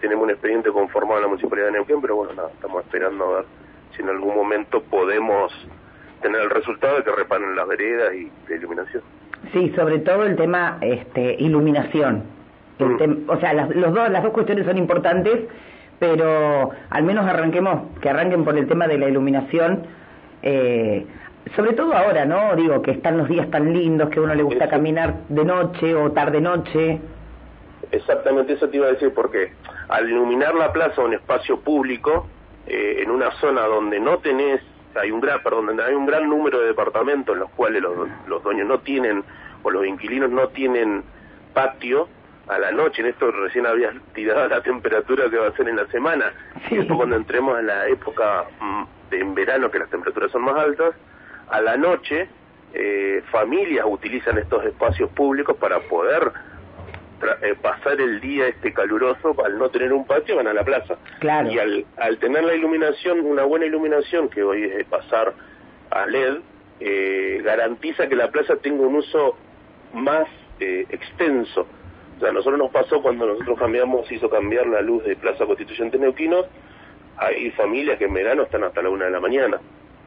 tenemos 0.00 0.24
un 0.24 0.30
expediente 0.30 0.70
conformado 0.70 1.16
en 1.16 1.22
la 1.22 1.28
Municipalidad 1.28 1.66
de 1.66 1.72
Neuquén, 1.72 2.00
pero 2.00 2.16
bueno, 2.16 2.34
nada, 2.34 2.50
estamos 2.50 2.84
esperando 2.84 3.24
a 3.24 3.36
ver 3.36 3.44
si 3.94 4.02
en 4.02 4.08
algún 4.08 4.34
momento 4.34 4.82
podemos 4.82 5.52
tener 6.22 6.40
el 6.42 6.50
resultado 6.50 6.96
de 6.96 7.04
que 7.04 7.12
reparen 7.12 7.56
las 7.56 7.66
veredas 7.66 8.14
y 8.14 8.30
la 8.48 8.56
iluminación. 8.56 9.02
Sí, 9.52 9.72
sobre 9.74 10.00
todo 10.00 10.24
el 10.24 10.36
tema 10.36 10.78
este, 10.80 11.36
iluminación. 11.38 12.24
Mm. 12.78 13.28
o 13.28 13.36
sea, 13.38 13.52
las, 13.52 13.68
los 13.74 13.92
dos, 13.92 14.10
las 14.10 14.22
dos 14.22 14.32
cuestiones 14.32 14.64
son 14.66 14.78
importantes, 14.78 15.40
pero 15.98 16.70
al 16.88 17.02
menos 17.02 17.26
arranquemos, 17.26 17.98
que 18.00 18.08
arranquen 18.08 18.44
por 18.44 18.56
el 18.56 18.66
tema 18.66 18.86
de 18.86 18.98
la 18.98 19.08
iluminación. 19.08 19.86
Eh, 20.42 21.06
sobre 21.56 21.72
todo 21.72 21.94
ahora, 21.94 22.24
¿no? 22.24 22.54
Digo, 22.54 22.82
que 22.82 22.92
están 22.92 23.18
los 23.18 23.28
días 23.28 23.50
tan 23.50 23.72
lindos, 23.72 24.10
que 24.10 24.18
a 24.18 24.22
uno 24.22 24.34
le 24.34 24.42
gusta 24.42 24.68
caminar 24.68 25.14
de 25.28 25.44
noche 25.44 25.94
o 25.94 26.12
tarde-noche. 26.12 27.00
Exactamente, 27.92 28.52
eso 28.52 28.68
te 28.68 28.76
iba 28.76 28.86
a 28.86 28.92
decir, 28.92 29.12
porque 29.14 29.52
al 29.88 30.08
iluminar 30.08 30.54
la 30.54 30.72
plaza 30.72 31.00
o 31.02 31.06
un 31.06 31.14
espacio 31.14 31.58
público, 31.60 32.26
eh, 32.66 33.02
en 33.02 33.10
una 33.10 33.30
zona 33.32 33.62
donde 33.62 34.00
no 34.00 34.18
tenés, 34.18 34.60
hay 34.94 35.10
un 35.10 35.20
gran, 35.20 35.42
perdón, 35.42 35.80
hay 35.80 35.94
un 35.94 36.06
gran 36.06 36.28
número 36.28 36.60
de 36.60 36.68
departamentos 36.68 37.34
en 37.34 37.40
los 37.40 37.50
cuales 37.50 37.82
los, 37.82 38.08
los 38.26 38.42
dueños 38.42 38.66
no 38.66 38.80
tienen, 38.80 39.24
o 39.62 39.70
los 39.70 39.86
inquilinos 39.86 40.30
no 40.30 40.48
tienen 40.48 41.02
patio, 41.52 42.08
a 42.48 42.58
la 42.58 42.72
noche, 42.72 43.02
en 43.02 43.08
esto 43.08 43.30
recién 43.30 43.64
habías 43.64 43.94
tirado 44.12 44.48
la 44.48 44.60
temperatura 44.60 45.30
que 45.30 45.36
va 45.36 45.48
a 45.48 45.52
ser 45.52 45.68
en 45.68 45.76
la 45.76 45.86
semana, 45.86 46.32
y 46.70 46.76
después 46.76 46.96
cuando 46.96 47.16
entremos 47.16 47.58
en 47.60 47.66
la 47.66 47.86
época 47.86 48.44
mm, 48.60 48.82
de, 49.10 49.20
en 49.20 49.34
verano, 49.34 49.70
que 49.70 49.78
las 49.78 49.88
temperaturas 49.88 50.32
son 50.32 50.42
más 50.42 50.56
altas, 50.56 50.94
a 51.48 51.60
la 51.60 51.76
noche 51.76 52.28
eh, 52.72 53.22
familias 53.30 53.84
utilizan 53.88 54.38
estos 54.38 54.64
espacios 54.64 55.10
públicos 55.10 55.56
para 55.56 55.80
poder 55.80 56.32
eh, 57.42 57.54
pasar 57.60 58.00
el 58.00 58.20
día 58.20 58.48
este 58.48 58.72
caluroso, 58.72 59.34
al 59.44 59.58
no 59.58 59.68
tener 59.70 59.92
un 59.92 60.06
patio, 60.06 60.36
van 60.36 60.46
a 60.46 60.52
la 60.52 60.64
plaza. 60.64 60.96
Claro. 61.18 61.50
Y 61.50 61.58
al, 61.58 61.86
al 61.96 62.18
tener 62.18 62.44
la 62.44 62.54
iluminación, 62.54 63.20
una 63.20 63.44
buena 63.44 63.66
iluminación, 63.66 64.28
que 64.28 64.42
hoy 64.42 64.64
es 64.64 64.76
de 64.76 64.84
pasar 64.84 65.34
a 65.90 66.06
LED, 66.06 66.38
eh, 66.80 67.42
garantiza 67.44 68.08
que 68.08 68.16
la 68.16 68.30
plaza 68.30 68.56
tenga 68.56 68.86
un 68.86 68.96
uso 68.96 69.36
más 69.92 70.26
eh, 70.60 70.86
extenso. 70.88 71.66
O 72.16 72.20
sea, 72.20 72.30
a 72.30 72.32
nosotros 72.32 72.58
nos 72.58 72.70
pasó 72.70 73.02
cuando 73.02 73.26
nosotros 73.26 73.58
cambiamos, 73.58 74.10
hizo 74.10 74.28
cambiar 74.30 74.66
la 74.66 74.80
luz 74.80 75.04
de 75.04 75.16
Plaza 75.16 75.46
Constituyente 75.46 75.98
Neuquinos, 75.98 76.46
hay 77.16 77.50
familias 77.50 77.98
que 77.98 78.06
en 78.06 78.14
verano 78.14 78.44
están 78.44 78.64
hasta 78.64 78.80
la 78.80 78.88
una 78.88 79.04
de 79.06 79.10
la 79.10 79.20
mañana 79.20 79.60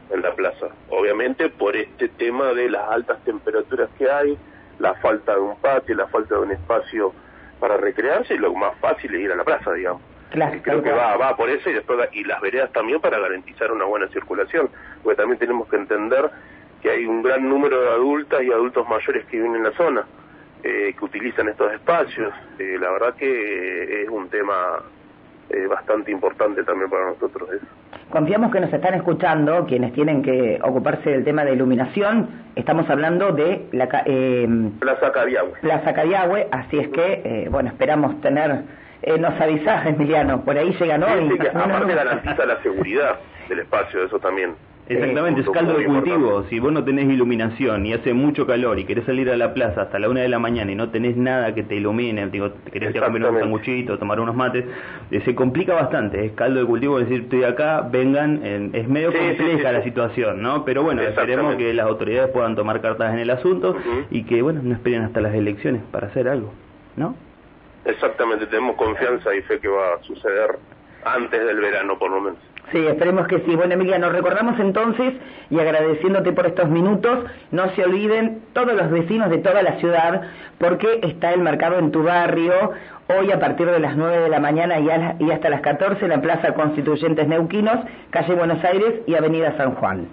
en 0.10 0.22
la 0.22 0.34
plaza. 0.34 0.68
Obviamente 0.90 1.50
por 1.50 1.76
este 1.76 2.10
tema 2.10 2.54
de 2.54 2.70
las 2.70 2.90
altas 2.90 3.24
temperaturas 3.24 3.90
que 3.98 4.10
hay, 4.10 4.38
la 4.80 4.94
falta 4.96 5.36
de 5.36 5.42
un 5.42 5.56
patio, 5.58 5.96
la 5.96 6.08
falta 6.08 6.36
de 6.36 6.42
un 6.42 6.52
espacio 6.52 7.14
para 7.60 7.78
recrearse, 7.78 8.36
y 8.36 8.38
lo 8.38 8.54
más 8.54 8.78
fácil 8.80 9.14
es 9.16 9.22
ir 9.22 9.32
a 9.32 9.36
la 9.36 9.44
plaza, 9.44 9.72
digamos. 9.74 10.02
Claro, 10.32 10.60
Creo 10.64 10.82
que 10.82 10.92
va, 10.92 11.16
va 11.16 11.36
por 11.38 11.50
eso 11.50 11.70
y 11.70 11.74
después 11.74 12.10
y 12.12 12.24
las 12.24 12.42
veredas 12.42 12.72
también 12.72 13.00
para 13.00 13.20
garantizar 13.20 13.72
una 13.72 13.86
buena 13.86 14.08
circulación, 14.08 14.70
porque 15.04 15.18
también 15.18 15.38
tenemos 15.38 15.70
que 15.70 15.76
entender 15.76 16.30
que 16.82 16.90
hay 16.90 17.06
un 17.06 17.22
gran 17.22 17.48
número 17.48 17.82
de 17.82 17.90
adultas 17.90 18.42
y 18.44 18.52
adultos 18.52 18.88
mayores 18.90 19.26
que 19.26 19.38
viven 19.38 19.56
en 19.56 19.64
la 19.64 19.72
zona, 19.72 20.06
eh, 20.64 20.94
que 20.98 21.06
utilizan 21.06 21.48
estos 21.50 21.72
espacios. 21.72 22.34
Eh, 22.58 22.78
la 22.80 22.92
verdad 22.92 23.16
que 23.16 24.04
es 24.04 24.10
un 24.10 24.28
tema 24.30 24.82
eh, 25.54 25.68
bastante 25.68 26.12
importante 26.12 26.64
también 26.64 26.90
para 26.90 27.06
nosotros. 27.12 27.50
Eso. 27.52 27.66
Confiamos 28.14 28.52
que 28.52 28.60
nos 28.60 28.72
están 28.72 28.94
escuchando 28.94 29.66
quienes 29.66 29.92
tienen 29.94 30.22
que 30.22 30.60
ocuparse 30.62 31.10
del 31.10 31.24
tema 31.24 31.44
de 31.44 31.54
iluminación. 31.54 32.30
Estamos 32.56 32.88
hablando 32.90 33.32
de 33.32 33.68
la 33.72 33.90
eh, 34.06 34.48
Plaza 34.80 35.12
Cariagüe. 35.12 35.54
Plaza 35.62 35.94
así 36.52 36.78
es 36.78 36.90
que, 36.90 37.22
eh, 37.24 37.48
bueno, 37.50 37.70
esperamos 37.70 38.22
tener. 38.22 38.62
Eh, 39.02 39.18
nos 39.18 39.40
avisás, 39.42 39.86
Emiliano, 39.88 40.46
por 40.46 40.58
ahí 40.58 40.76
llegan 40.80 41.02
hoy. 41.04 41.30
Sí, 41.30 41.40
que 41.40 41.50
aparte 41.50 41.96
garantiza 41.96 42.46
la 42.46 42.62
seguridad 42.62 43.18
del 43.50 43.60
espacio, 43.60 44.04
eso 44.04 44.20
también. 44.20 44.56
Exactamente, 44.90 45.42
es 45.42 45.50
caldo 45.50 45.78
de 45.78 45.86
cultivo. 45.86 46.44
Si 46.50 46.60
vos 46.60 46.72
no 46.72 46.84
tenés 46.84 47.06
iluminación 47.06 47.86
y 47.86 47.94
hace 47.94 48.14
mucho 48.14 48.46
calor 48.46 48.80
y 48.80 48.84
querés 48.84 49.06
salir 49.06 49.30
a 49.30 49.38
la 49.38 49.54
plaza 49.54 49.84
hasta 49.84 49.98
la 49.98 50.10
una 50.10 50.22
de 50.22 50.28
la 50.28 50.40
mañana 50.40 50.72
y 50.72 50.76
no 50.76 50.90
tenés 50.90 51.16
nada 51.16 51.56
que 51.56 51.64
te 51.64 51.76
ilumine, 51.76 52.28
digo, 52.28 52.52
querés 52.72 52.94
ir 52.94 53.02
a 53.02 53.06
comer 53.06 53.24
un 53.24 53.40
sanguchito, 53.40 53.98
tomar 53.98 54.20
unos 54.20 54.36
mates, 54.36 54.66
eh, 55.10 55.22
se 55.24 55.36
complica 55.36 55.74
bastante. 55.74 56.26
Es 56.26 56.34
caldo 56.34 56.60
de 56.60 56.66
cultivo 56.66 57.00
decir, 57.00 57.22
estoy 57.22 57.44
acá, 57.46 57.88
vengan, 57.90 58.42
es 58.74 58.88
medio 58.88 59.12
Sí, 59.12 59.18
compleja 59.18 59.70
sí, 59.70 59.74
la 59.74 59.84
situación, 59.84 60.42
¿no? 60.42 60.66
Pero 60.66 60.84
bueno, 60.84 61.02
esperemos 61.02 61.56
que 61.56 61.74
las 61.74 61.86
autoridades 61.86 62.32
puedan 62.32 62.56
tomar 62.56 62.82
cartas 62.82 63.14
en 63.14 63.20
el 63.20 63.30
asunto 63.30 63.78
y 64.12 64.24
que, 64.24 64.42
bueno, 64.42 64.62
no 64.64 64.74
esperen 64.74 65.04
hasta 65.04 65.22
las 65.22 65.34
elecciones 65.34 65.82
para 65.92 66.08
hacer 66.08 66.28
algo, 66.28 66.52
¿no? 66.98 67.16
Exactamente, 67.86 68.48
tenemos 68.48 68.76
confianza 68.76 69.34
y 69.34 69.42
fe 69.42 69.60
que 69.60 69.68
va 69.68 69.96
a 69.96 70.04
suceder 70.04 70.58
antes 71.06 71.46
del 71.46 71.60
verano, 71.60 71.98
por 71.98 72.12
lo 72.12 72.22
menos. 72.22 72.53
Sí, 72.72 72.80
esperemos 72.88 73.28
que 73.28 73.40
sí. 73.42 73.56
Bueno, 73.56 73.74
Emiliano, 73.76 74.10
recordamos 74.10 74.60
entonces 74.60 75.14
y 75.52 75.60
agradeciéndote 75.60 76.32
por 76.32 76.48
estos 76.48 76.70
minutos, 76.70 77.20
no 77.52 77.70
se 77.76 77.84
olviden 77.84 78.42
todos 78.54 78.74
los 78.74 78.90
vecinos 78.90 79.30
de 79.30 79.38
toda 79.40 79.62
la 79.62 79.74
ciudad, 79.80 80.24
porque 80.58 81.00
está 81.04 81.34
el 81.34 81.42
mercado 81.42 81.78
en 81.78 81.92
tu 81.92 82.02
barrio, 82.04 82.72
hoy 83.16 83.32
a 83.32 83.40
partir 83.40 83.70
de 83.70 83.80
las 83.80 83.96
9 83.96 84.18
de 84.24 84.30
la 84.30 84.40
mañana 84.40 84.80
y, 84.80 84.86
la- 84.86 85.16
y 85.20 85.30
hasta 85.30 85.50
las 85.50 85.62
14 85.62 86.04
en 86.06 86.10
la 86.12 86.22
Plaza 86.22 86.54
Constituyentes 86.56 87.28
Neuquinos, 87.28 87.80
calle 88.10 88.34
Buenos 88.34 88.64
Aires 88.64 89.02
y 89.06 89.14
Avenida 89.16 89.56
San 89.58 89.76
Juan. 89.76 90.08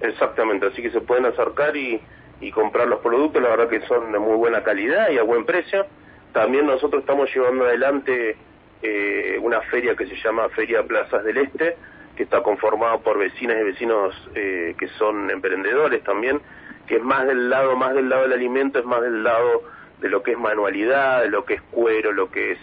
Exactamente, 0.00 0.66
así 0.66 0.82
que 0.82 0.90
se 0.90 1.00
pueden 1.02 1.26
acercar 1.26 1.76
y, 1.76 2.00
y 2.40 2.50
comprar 2.50 2.88
los 2.88 3.00
productos, 3.00 3.40
la 3.42 3.50
verdad 3.50 3.68
que 3.68 3.82
son 3.82 4.10
de 4.10 4.18
muy 4.18 4.36
buena 4.36 4.62
calidad 4.64 5.10
y 5.10 5.18
a 5.18 5.22
buen 5.22 5.44
precio. 5.44 5.86
También 6.32 6.66
nosotros 6.66 7.02
estamos 7.02 7.28
llevando 7.32 7.66
adelante 7.66 8.36
eh, 8.82 9.38
una 9.42 9.60
feria 9.62 9.94
que 9.94 10.06
se 10.06 10.16
llama 10.16 10.48
Feria 10.56 10.82
Plazas 10.82 11.22
del 11.24 11.36
Este, 11.36 11.76
que 12.20 12.24
está 12.24 12.42
conformada 12.42 12.98
por 12.98 13.16
vecinas 13.16 13.56
y 13.58 13.64
vecinos 13.64 14.14
eh, 14.34 14.74
que 14.78 14.88
son 14.98 15.30
emprendedores 15.30 16.04
también, 16.04 16.38
que 16.86 16.96
es 16.96 17.02
más 17.02 17.26
del 17.26 17.48
lado, 17.48 17.76
más 17.76 17.94
del 17.94 18.10
lado 18.10 18.24
del 18.24 18.34
alimento, 18.34 18.78
es 18.78 18.84
más 18.84 19.00
del 19.00 19.24
lado 19.24 19.62
de 20.02 20.10
lo 20.10 20.22
que 20.22 20.32
es 20.32 20.38
manualidad, 20.38 21.22
de 21.22 21.30
lo 21.30 21.46
que 21.46 21.54
es 21.54 21.62
cuero, 21.70 22.12
lo 22.12 22.30
que 22.30 22.52
es 22.52 22.58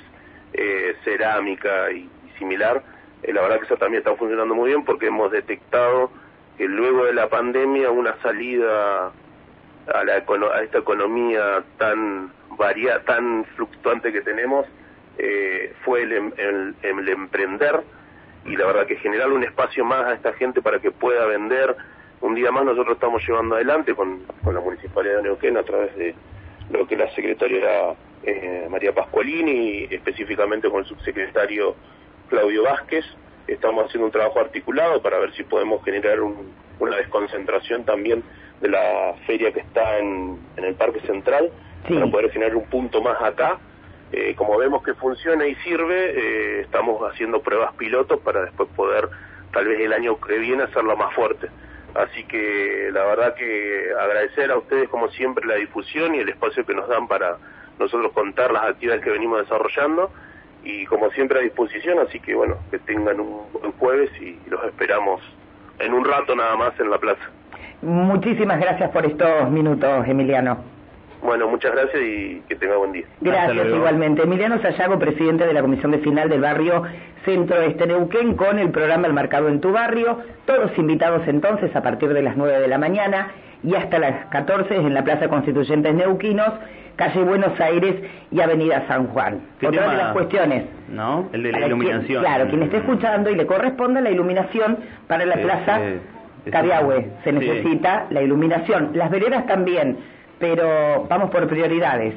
eh, 0.53 0.95
cerámica 1.03 1.91
y, 1.91 2.07
similar. 2.37 2.83
Eh, 3.23 3.33
la 3.33 3.41
verdad 3.41 3.57
que 3.57 3.65
eso 3.65 3.77
también 3.77 4.01
está 4.01 4.15
funcionando 4.15 4.53
muy 4.53 4.69
bien 4.69 4.85
porque 4.85 5.07
hemos 5.07 5.31
detectado 5.31 6.11
que 6.55 6.67
luego 6.67 7.05
de 7.05 7.13
la 7.13 7.27
pandemia 7.27 7.89
una 7.89 8.15
salida 8.21 9.07
a, 9.07 10.03
la, 10.03 10.23
a 10.53 10.61
esta 10.61 10.77
economía 10.77 11.63
tan 11.79 12.31
varia, 12.59 13.03
tan 13.05 13.43
fluctuante 13.55 14.13
que 14.13 14.21
tenemos 14.21 14.67
eh, 15.17 15.73
fue 15.83 16.03
el, 16.03 16.13
em- 16.13 16.75
emprender 16.83 17.81
y 18.47 18.55
la 18.55 18.65
verdad 18.65 18.85
que 18.87 18.95
generar 18.97 19.31
un 19.31 19.43
espacio 19.43 19.83
más 19.85 20.05
a 20.05 20.13
esta 20.13 20.33
gente 20.33 20.61
para 20.61 20.79
que 20.79 20.91
pueda 20.91 21.25
vender. 21.25 21.75
Un 22.21 22.33
día 22.33 22.51
más 22.51 22.65
nosotros 22.65 22.95
estamos 22.95 23.21
llevando 23.27 23.55
adelante 23.55 23.93
con, 23.93 24.23
con 24.43 24.55
la 24.55 24.61
Municipalidad 24.61 25.17
de 25.17 25.23
Neuquén 25.23 25.57
a 25.57 25.63
través 25.63 25.95
de 25.97 26.15
lo 26.71 26.87
que 26.87 26.95
la 26.95 27.09
secretaria 27.13 27.57
era 27.59 27.95
eh, 28.23 28.67
María 28.69 28.93
Pascualini 28.93 29.85
y 29.89 29.93
específicamente 29.93 30.69
con 30.69 30.79
el 30.79 30.85
subsecretario 30.85 31.75
Claudio 32.29 32.63
Vázquez. 32.63 33.05
Estamos 33.47 33.85
haciendo 33.85 34.07
un 34.07 34.11
trabajo 34.11 34.39
articulado 34.39 35.01
para 35.01 35.19
ver 35.19 35.31
si 35.33 35.43
podemos 35.43 35.83
generar 35.85 36.19
un- 36.21 36.51
una 36.79 36.97
desconcentración 36.97 37.85
también 37.85 38.23
de 38.61 38.69
la 38.69 39.13
feria 39.27 39.51
que 39.51 39.59
está 39.59 39.99
en, 39.99 40.39
en 40.57 40.63
el 40.63 40.73
Parque 40.75 40.99
Central, 41.01 41.51
Sí. 41.87 41.93
para 41.93 42.07
poder 42.07 42.31
generar 42.31 42.55
un 42.55 42.65
punto 42.65 43.01
más 43.01 43.21
acá. 43.21 43.59
Eh, 44.11 44.35
como 44.35 44.57
vemos 44.57 44.83
que 44.83 44.93
funciona 44.93 45.45
y 45.47 45.55
sirve, 45.55 46.11
eh, 46.15 46.61
estamos 46.61 47.01
haciendo 47.11 47.41
pruebas 47.41 47.73
pilotos 47.73 48.19
para 48.21 48.45
después 48.45 48.69
poder, 48.75 49.09
tal 49.51 49.65
vez 49.65 49.79
el 49.81 49.91
año 49.91 50.19
que 50.19 50.37
viene, 50.37 50.63
hacerlo 50.63 50.95
más 50.95 51.13
fuerte. 51.13 51.49
Así 51.93 52.23
que 52.25 52.89
la 52.93 53.03
verdad 53.05 53.35
que 53.35 53.89
agradecer 53.99 54.51
a 54.51 54.57
ustedes 54.57 54.87
como 54.89 55.09
siempre 55.09 55.45
la 55.45 55.55
difusión 55.55 56.15
y 56.15 56.19
el 56.19 56.29
espacio 56.29 56.65
que 56.65 56.73
nos 56.73 56.87
dan 56.87 57.07
para 57.07 57.37
nosotros 57.79 58.11
contar 58.13 58.51
las 58.51 58.65
actividades 58.65 59.03
que 59.03 59.11
venimos 59.11 59.39
desarrollando 59.39 60.11
y 60.63 60.85
como 60.85 61.09
siempre 61.11 61.39
a 61.39 61.41
disposición, 61.43 61.99
así 61.99 62.19
que 62.19 62.35
bueno, 62.35 62.57
que 62.71 62.79
tengan 62.79 63.19
un 63.19 63.51
buen 63.51 63.71
jueves 63.73 64.11
y 64.21 64.37
los 64.49 64.63
esperamos 64.65 65.21
en 65.79 65.93
un 65.93 66.05
rato 66.05 66.35
nada 66.35 66.55
más 66.55 66.79
en 66.79 66.89
la 66.89 66.97
plaza. 66.97 67.23
Muchísimas 67.81 68.59
gracias 68.59 68.89
por 68.91 69.05
estos 69.05 69.49
minutos, 69.49 70.07
Emiliano. 70.07 70.76
Bueno, 71.27 71.46
muchas 71.50 71.74
gracias 71.74 72.01
y 72.01 72.41
que 72.48 72.55
tenga 72.55 72.77
buen 72.77 72.93
día. 72.93 73.03
Gracias 73.19 73.67
igualmente. 73.67 74.24
Emiliano 74.24 74.62
Sayago, 74.62 74.98
presidente 74.98 75.46
de 75.46 75.51
la 75.53 75.60
Comisión 75.62 75.91
de 75.91 75.98
Final 75.98 76.29
del 76.29 76.39
barrio 76.39 76.84
Centro 77.25 77.62
Este 77.63 77.86
Neuquén, 77.86 78.36
con 78.36 78.57
el 78.60 78.69
programa 78.72 79.07
El 79.07 79.13
Mercado 79.13 79.50
en 79.50 79.60
tu 79.60 79.74
Barrio. 79.74 80.19
Todos 80.46 80.72
invitados 80.77 81.27
entonces 81.27 81.75
a 81.75 81.81
partir 81.81 82.13
de 82.13 82.22
las 82.22 82.38
9 82.38 82.62
de 82.62 82.67
la 82.69 82.77
mañana 82.77 83.31
y 83.62 83.75
hasta 83.75 84.00
las 84.00 84.27
14 84.27 84.74
en 84.77 84.93
la 84.93 85.03
Plaza 85.03 85.27
Constituyentes 85.27 85.93
Neuquinos, 85.93 86.53
calle 86.96 87.22
Buenos 87.24 87.60
Aires 87.60 87.96
y 88.31 88.39
Avenida 88.39 88.86
San 88.88 89.07
Juan. 89.07 89.41
¿Qué 89.60 89.67
Otra 89.67 89.81
tema? 89.81 89.91
de 89.96 89.98
las 90.03 90.13
cuestiones. 90.13 90.63
¿No? 90.88 91.27
El 91.34 91.43
de 91.43 91.51
la 91.51 91.57
Para 91.57 91.65
quien- 91.67 91.77
iluminación. 91.81 92.24
claro, 92.24 92.48
quien 92.48 92.63
esté 92.63 92.77
escuchando 92.77 93.29
y 93.29 93.36
le 93.36 93.46
corresponda 93.46 94.00
la 94.00 94.12
iluminación 94.12 94.77
para 95.07 95.25
la 95.25 95.36
Sí, 95.36 95.41
Plaza 95.43 95.79
sí. 96.46 96.51
Cariahue. 96.51 97.10
Se 97.25 97.31
Sí. 97.31 97.36
necesita 97.38 98.05
la 98.12 98.22
iluminación. 98.22 98.91
Las 98.93 99.12
veredas 99.12 99.46
también, 99.46 99.98
pero 100.39 101.06
vamos 101.10 101.29
por 101.32 101.48
prioridades. 101.48 102.13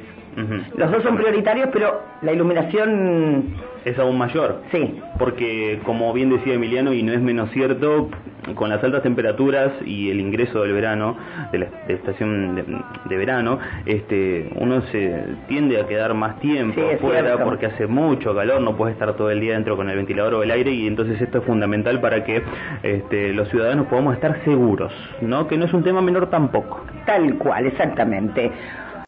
Los 0.77 0.91
dos 0.91 1.03
son 1.03 1.17
prioritarios, 1.17 1.69
pero 1.73 2.01
la 2.21 2.31
iluminación, 2.31 3.53
Es 3.85 3.97
aún 3.99 4.17
mayor. 4.17 4.61
sí. 4.71 4.99
porque 5.19 5.79
como 5.85 6.13
bien 6.13 6.29
decía 6.29 6.53
Emiliano 6.53 6.93
y 6.93 7.03
no 7.03 7.11
es 7.13 7.19
menos 7.21 7.49
cierto 7.51 8.09
con 8.55 8.69
las 8.69 8.83
altas 8.83 9.03
temperaturas 9.03 9.71
y 9.85 10.09
el 10.09 10.19
ingreso 10.19 10.63
del 10.63 10.73
verano 10.73 11.15
de 11.51 11.59
la, 11.59 11.65
de 11.65 11.89
la 11.89 11.93
estación 11.93 12.55
de, 12.55 12.63
de 13.09 13.17
verano 13.17 13.59
este 13.85 14.49
uno 14.55 14.81
se 14.91 15.23
tiende 15.47 15.79
a 15.79 15.85
quedar 15.87 16.13
más 16.15 16.39
tiempo 16.39 16.81
Sí, 16.81 16.95
afuera 16.95 17.43
porque 17.43 17.67
hace 17.67 17.85
mucho 17.85 18.33
calor 18.35 18.59
no 18.61 18.75
puedes 18.75 18.93
estar 18.93 19.13
todo 19.15 19.29
el 19.29 19.39
día 19.41 19.53
dentro 19.53 19.75
con 19.77 19.89
el 19.91 19.95
ventilador 19.95 20.33
o 20.35 20.43
el 20.43 20.49
aire 20.49 20.71
y 20.71 20.87
entonces 20.87 21.21
esto 21.21 21.37
es 21.39 21.43
fundamental 21.43 22.01
para 22.01 22.23
que 22.23 22.41
este, 22.81 23.31
los 23.33 23.47
ciudadanos 23.49 23.85
podamos 23.87 24.15
estar 24.15 24.43
seguros 24.43 24.91
no 25.21 25.47
que 25.47 25.55
no 25.57 25.65
es 25.65 25.73
un 25.73 25.83
tema 25.83 26.01
menor 26.01 26.27
tampoco 26.31 26.81
Tal 27.05 27.35
cual, 27.39 27.65
exactamente. 27.65 28.51